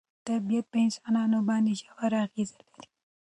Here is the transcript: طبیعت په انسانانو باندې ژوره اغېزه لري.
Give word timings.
طبیعت 0.27 0.65
په 0.71 0.77
انسانانو 0.85 1.37
باندې 1.49 1.79
ژوره 1.81 2.19
اغېزه 2.25 2.57
لري. 2.67 2.85